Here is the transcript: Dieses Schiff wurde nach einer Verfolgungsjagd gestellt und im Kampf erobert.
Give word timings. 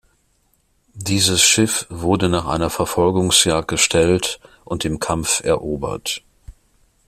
Dieses 0.95 1.43
Schiff 1.43 1.85
wurde 1.91 2.27
nach 2.27 2.47
einer 2.47 2.71
Verfolgungsjagd 2.71 3.67
gestellt 3.67 4.39
und 4.65 4.83
im 4.83 4.99
Kampf 4.99 5.43
erobert. 5.43 6.23